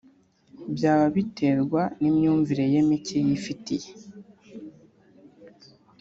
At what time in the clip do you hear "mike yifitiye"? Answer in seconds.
2.89-3.89